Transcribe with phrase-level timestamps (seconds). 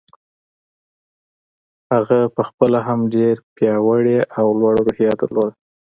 [1.91, 5.53] هغه په خپله هم ډېره پياوړې او لوړه روحيه درلوده.